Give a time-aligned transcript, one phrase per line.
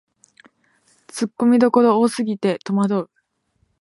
[1.09, 3.11] ツッコミどころ多すぎてとまどう